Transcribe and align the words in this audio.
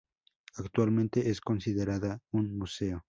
Actualmente 0.55 1.29
es 1.29 1.41
considerada 1.41 2.17
un 2.31 2.57
museo. 2.57 2.99